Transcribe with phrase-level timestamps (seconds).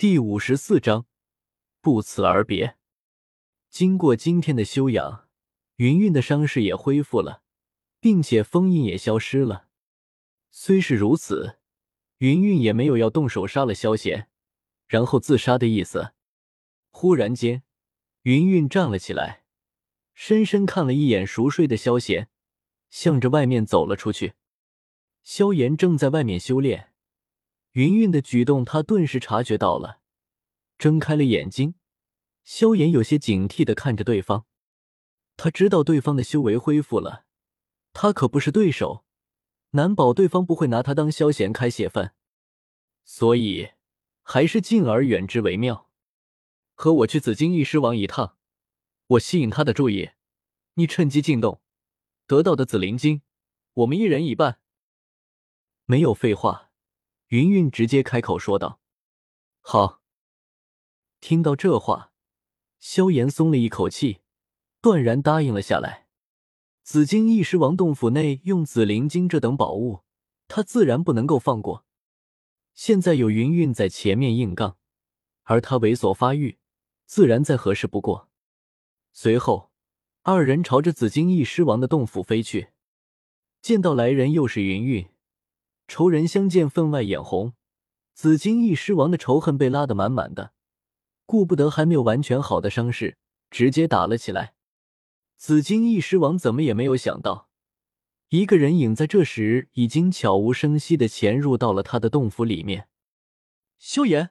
[0.00, 1.04] 第五十四章，
[1.82, 2.78] 不辞而别。
[3.68, 5.28] 经过今天的休养，
[5.76, 7.42] 云云的伤势也恢复了，
[8.00, 9.68] 并且封印也消失了。
[10.50, 11.58] 虽是如此，
[12.16, 14.30] 云云也没有要动手杀了萧贤，
[14.86, 16.14] 然后自杀的意思。
[16.88, 17.62] 忽然间，
[18.22, 19.44] 云云站了起来，
[20.14, 22.30] 深深看了一眼熟睡的萧贤，
[22.88, 24.32] 向着外面走了出去。
[25.22, 26.89] 萧炎正在外面修炼。
[27.72, 30.00] 云云的举动，他顿时察觉到了，
[30.76, 31.74] 睁开了眼睛。
[32.42, 34.44] 萧炎有些警惕的看着对方，
[35.36, 37.24] 他知道对方的修为恢复了，
[37.92, 39.04] 他可不是对手，
[39.70, 42.12] 难保对方不会拿他当萧炎开泄愤，
[43.04, 43.70] 所以
[44.22, 45.90] 还是敬而远之为妙。
[46.74, 48.36] 和我去紫金翼狮王一趟，
[49.06, 50.10] 我吸引他的注意，
[50.74, 51.60] 你趁机进洞，
[52.26, 53.22] 得到的紫灵晶，
[53.74, 54.58] 我们一人一半。
[55.84, 56.69] 没有废话。
[57.30, 58.80] 云云直接开口说道
[59.62, 60.02] ：“好。”
[61.20, 62.12] 听到这话，
[62.80, 64.18] 萧炎松了一口气，
[64.80, 66.08] 断然答应了下来。
[66.82, 70.00] 紫金翼狮王洞府内用紫灵晶这等宝物，
[70.48, 71.84] 他自然不能够放过。
[72.74, 74.76] 现在有云云在前面硬杠，
[75.44, 76.58] 而他猥琐发育，
[77.04, 78.28] 自然再合适不过。
[79.12, 79.70] 随后，
[80.22, 82.70] 二人朝着紫金翼狮王的洞府飞去。
[83.62, 85.08] 见到来人，又是云云。
[85.90, 87.54] 仇人相见，分外眼红。
[88.14, 90.52] 紫金翼狮王的仇恨被拉得满满的，
[91.26, 93.18] 顾不得还没有完全好的伤势，
[93.50, 94.54] 直接打了起来。
[95.36, 97.48] 紫金翼狮王怎么也没有想到，
[98.28, 102.88] 一个人影在这时已经悄无声息的潜入到了他的洞府里面。
[103.76, 104.30] 萧炎，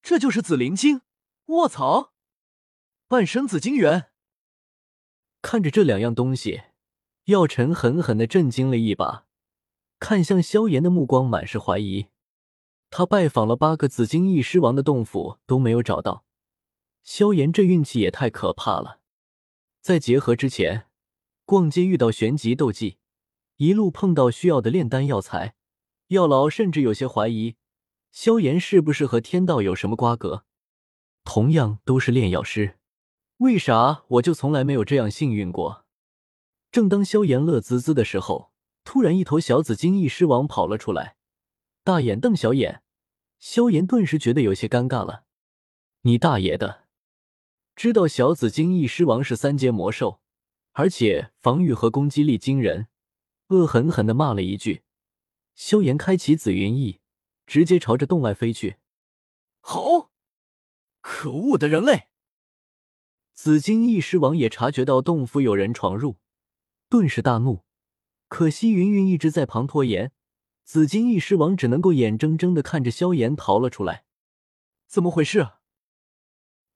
[0.00, 1.00] 这就是紫灵晶！
[1.46, 2.12] 卧槽，
[3.08, 4.12] 半生紫金元！
[5.42, 6.62] 看着这两样东西，
[7.24, 9.26] 药尘狠狠的震惊了一把。
[10.00, 12.06] 看向萧炎的目光满是怀疑。
[12.88, 16.24] 他拜访了八个紫金翼狮王的洞府都没有找到。
[17.04, 18.98] 萧炎这运气也太可怕了。
[19.80, 20.86] 在结合之前，
[21.44, 22.98] 逛街遇到玄级斗技，
[23.56, 25.54] 一路碰到需要的炼丹药材，
[26.08, 27.56] 药老甚至有些怀疑
[28.10, 30.44] 萧炎是不是和天道有什么瓜葛。
[31.24, 32.78] 同样都是炼药师，
[33.36, 35.84] 为啥我就从来没有这样幸运过？
[36.72, 38.50] 正当萧炎乐滋滋的时候。
[38.84, 41.16] 突然，一头小紫金翼狮王跑了出来，
[41.84, 42.82] 大眼瞪小眼。
[43.38, 45.24] 萧炎顿时觉得有些尴尬了。
[46.02, 46.88] 你大爷的！
[47.74, 50.20] 知道小紫金翼狮王是三阶魔兽，
[50.72, 52.88] 而且防御和攻击力惊人，
[53.48, 54.82] 恶狠狠地骂了一句。
[55.54, 57.00] 萧炎开启紫云翼，
[57.46, 58.76] 直接朝着洞外飞去。
[59.60, 60.10] 好！
[61.00, 62.08] 可恶的人类！
[63.32, 66.16] 紫金翼狮王也察觉到洞府有人闯入，
[66.90, 67.64] 顿时大怒。
[68.30, 70.12] 可惜云云一直在旁拖延，
[70.62, 74.04] 紫金翼狮王只能够眼睁睁的看着萧炎逃了出来。
[74.86, 75.48] 怎么回事？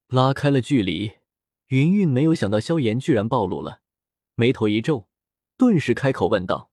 [0.08, 1.12] 拉开了距离，
[1.68, 3.82] 云云没有想到萧炎居然暴露了，
[4.34, 5.06] 眉头一皱，
[5.56, 6.72] 顿时开口问道：“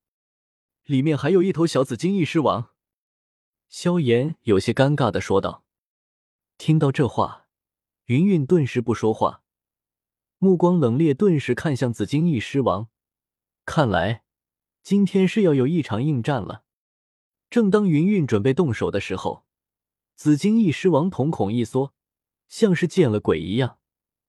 [0.86, 2.72] 里面还有一头小紫金翼狮王。”
[3.70, 5.64] 萧炎有些尴尬的说道。
[6.58, 7.46] 听到这话，
[8.06, 9.44] 云云顿时不说话，
[10.40, 12.90] 目光冷冽，顿时看向紫金翼狮王，
[13.64, 14.24] 看来。
[14.84, 16.64] 今天是要有一场硬战了。
[17.50, 19.46] 正当云云准备动手的时候，
[20.16, 21.94] 紫金翼狮王瞳孔一缩，
[22.48, 23.80] 像是见了鬼一样，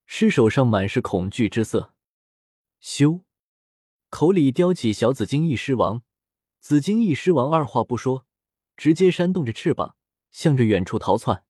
[0.06, 1.94] 尸首上满是恐惧之色。
[2.82, 3.22] 咻，
[4.10, 6.02] 口里叼起小紫金翼狮王，
[6.60, 8.26] 紫金翼狮王二话不说，
[8.76, 9.96] 直接扇动着翅膀，
[10.30, 11.44] 向着远处逃窜。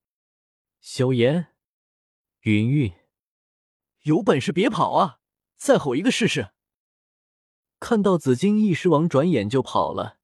[0.80, 1.54] 萧炎，
[2.40, 2.92] 云云，
[4.02, 5.20] 有本事别跑啊！
[5.56, 6.52] 再吼一个试试。
[7.82, 10.16] 看到紫金翼狮王转眼就跑了，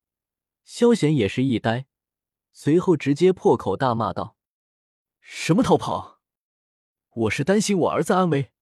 [0.63, 1.89] 萧贤也是一呆，
[2.53, 4.37] 随后直接破口大骂道
[5.19, 6.21] ：“什么逃跑？
[7.11, 8.53] 我是担心我儿子安危，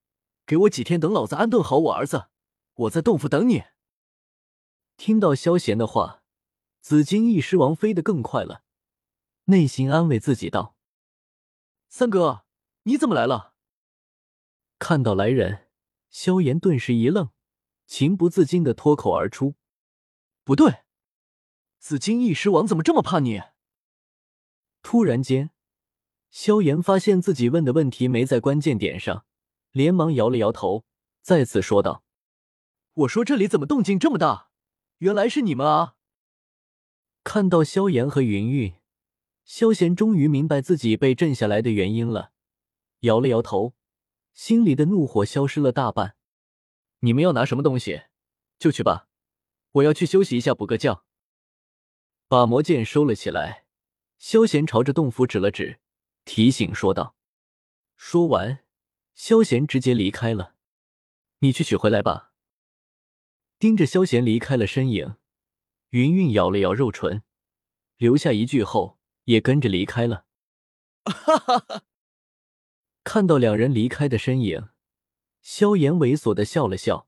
[0.47, 2.29] 给我几天，等老子安顿好我儿子，
[2.73, 3.65] 我在洞府等你。”
[4.97, 6.23] 听到萧贤的话，
[6.81, 8.63] 紫金翼狮王飞得更快了，
[9.43, 10.75] 内心安慰自己道
[11.87, 12.45] ：“三哥，
[12.81, 13.53] 你怎么来了？”
[14.79, 15.67] 看到来人，
[16.09, 17.29] 萧炎顿时一愣。
[17.87, 19.55] 情不自禁的脱口而出
[20.43, 20.81] ：“不对，
[21.79, 23.41] 紫金翼狮王怎么这么怕你？”
[24.83, 25.51] 突然间，
[26.29, 29.25] 萧炎发现自己问的问题没在关键点上，
[29.71, 30.85] 连忙摇了摇头，
[31.21, 32.03] 再次说道
[32.93, 34.49] ：“我说这里怎么动静这么大？
[34.97, 35.95] 原来是你们啊！”
[37.23, 38.73] 看到萧炎和云云，
[39.45, 42.33] 萧贤终于明白自己被震下来的原因了，
[42.99, 43.75] 摇了摇头，
[44.33, 46.16] 心里的怒火消失了大半。
[47.07, 48.03] 你们要拿什么东西，
[48.59, 49.07] 就去吧。
[49.71, 51.05] 我要去休息一下，补个觉。
[52.27, 53.63] 把魔剑收了起来，
[54.17, 55.79] 萧贤朝着洞府指了指，
[56.25, 57.15] 提醒说道。
[57.95, 58.65] 说完，
[59.15, 60.55] 萧贤直接离开了。
[61.39, 62.33] 你去取回来吧。
[63.57, 65.15] 盯着萧贤离开了身影，
[65.91, 67.23] 云云咬了咬肉唇，
[67.95, 70.25] 留下一句后，也跟着离开了。
[71.05, 71.83] 哈哈哈！
[73.05, 74.67] 看到两人离开的身影，
[75.49, 77.07] 萧炎猥琐的笑了笑，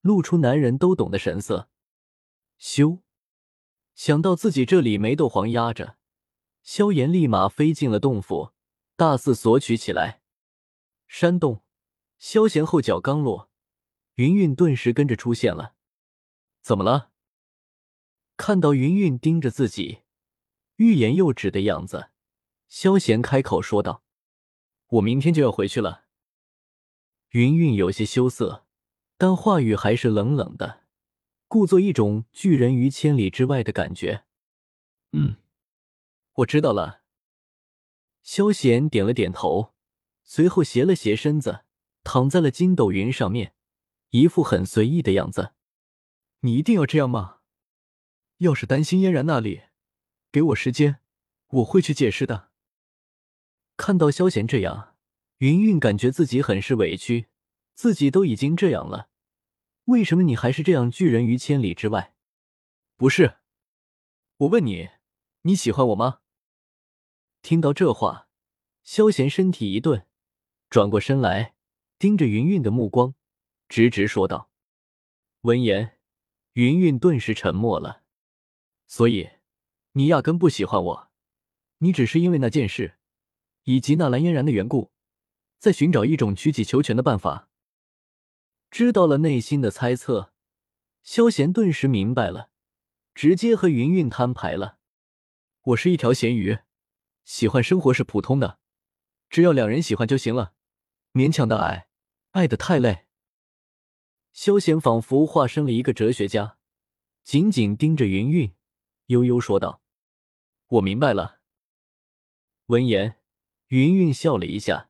[0.00, 1.68] 露出男人都懂的神色。
[2.56, 3.00] 咻！
[3.96, 5.96] 想到自己这里没斗皇压着，
[6.62, 8.52] 萧炎立马飞进了洞府，
[8.94, 10.22] 大肆索取起来。
[11.08, 11.64] 山洞，
[12.16, 13.50] 萧炎后脚刚落，
[14.14, 15.74] 云云顿时跟着出现了。
[16.62, 17.10] 怎么了？
[18.36, 20.02] 看到云云盯着自己，
[20.76, 22.10] 欲言又止的样子，
[22.68, 24.04] 萧炎开口说道
[24.90, 26.04] ：“我明天就要回去了。”
[27.30, 28.66] 云云有些羞涩，
[29.16, 30.84] 但话语还是冷冷的，
[31.48, 34.24] 故作一种拒人于千里之外的感觉。
[35.12, 35.36] “嗯，
[36.34, 37.02] 我知道了。”
[38.22, 39.74] 萧贤点了点头。
[40.22, 41.64] 随后斜了斜身子，
[42.04, 43.54] 躺在了筋斗云上面，
[44.10, 45.54] 一副很随意的样子。
[46.40, 47.38] 你一定要这样吗？
[48.38, 49.62] 要是担心嫣然那里，
[50.30, 51.00] 给我时间，
[51.48, 52.50] 我会去解释的。
[53.76, 54.94] 看到萧贤这样，
[55.40, 57.26] 云云感觉自己很是委屈。
[57.74, 59.08] 自己都已经这样了，
[59.86, 62.14] 为什么你还是这样拒人于千里之外？
[62.98, 63.38] 不是，
[64.36, 64.90] 我问你，
[65.42, 66.20] 你喜欢我吗？
[67.40, 68.28] 听到这话，
[68.82, 70.06] 萧贤身体一顿。
[70.68, 71.54] 转过身来，
[71.98, 73.14] 盯着云云的目光，
[73.66, 74.50] 直直说道。
[75.40, 75.98] 闻言，
[76.52, 78.02] 云云顿时沉默了。
[78.86, 79.30] 所以，
[79.92, 81.10] 你压根不喜欢我，
[81.78, 82.98] 你只是因为那件事，
[83.64, 84.92] 以及那蓝嫣然的缘故，
[85.60, 87.50] 在寻找一种屈己求全的办法。
[88.70, 90.32] 知道了内心的猜测，
[91.02, 92.50] 萧贤顿时明白了，
[93.14, 94.78] 直接和云云摊牌了。
[95.62, 96.60] 我是一条咸鱼，
[97.24, 98.58] 喜欢生活是普通的，
[99.28, 100.54] 只要两人喜欢就行了。
[101.12, 101.88] 勉强的爱，
[102.30, 103.06] 爱的太累。
[104.32, 106.56] 萧贤仿佛化身了一个哲学家，
[107.22, 108.54] 紧紧盯着云云，
[109.06, 109.82] 悠悠说道
[110.68, 111.40] ：“我明白了。”
[112.66, 113.20] 闻言，
[113.66, 114.89] 云云笑了一下，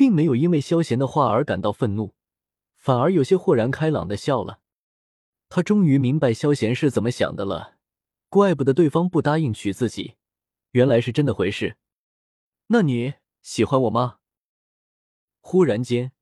[0.00, 2.14] 并没有因为萧贤的话而感到愤怒，
[2.74, 4.60] 反而有些豁然开朗的笑了。
[5.50, 7.76] 他终于明白萧贤是怎么想的了，
[8.30, 10.14] 怪不得对方不答应娶自己，
[10.70, 11.76] 原来是真的回事。
[12.68, 14.20] 那你喜欢我吗？
[15.40, 16.12] 忽然间，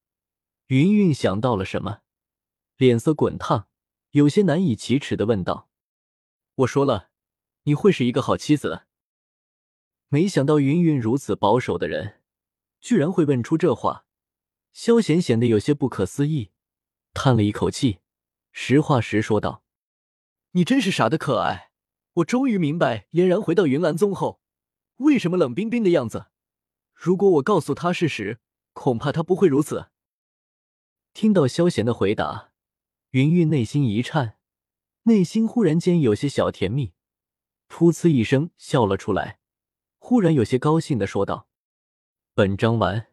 [0.67, 2.01] 云云想到了什么，
[2.79, 3.69] 脸色滚烫，
[4.11, 5.69] 有些难以启齿的问道
[6.57, 7.11] ：“我说了，
[7.63, 8.87] 你会是一个好妻子。”
[10.11, 12.18] 没想到云云如此保守的人，
[12.81, 14.07] 居然会问出这话。
[14.73, 16.51] 萧贤显得有些不可思议，
[17.15, 17.99] 叹了一口气，
[18.53, 19.65] 实话实说道
[20.53, 21.71] ：“你真是傻的可爱。
[22.15, 24.41] 我终于明白，嫣然回到云岚宗后，
[24.97, 26.27] 为什么冷冰冰的样子。
[26.95, 28.41] 如果我告诉他事实。”
[28.75, 29.89] 恐怕他不会如此。
[31.13, 32.53] 听到萧贤的回答，
[33.11, 34.39] 云云内心一颤，
[35.03, 36.93] 内心忽然间有些小甜蜜，
[37.69, 39.41] 噗呲一声笑了出来，
[39.99, 41.49] 忽然有些高兴的说道
[42.38, 43.05] ：“本章完。”